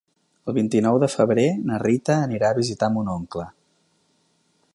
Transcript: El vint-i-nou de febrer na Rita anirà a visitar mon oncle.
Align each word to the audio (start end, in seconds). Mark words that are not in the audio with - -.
El 0.51 0.55
vint-i-nou 0.57 0.97
de 1.03 1.09
febrer 1.15 1.45
na 1.67 1.77
Rita 1.85 2.17
anirà 2.31 2.51
a 2.55 2.59
visitar 2.63 2.93
mon 2.97 3.13
oncle. 3.19 3.51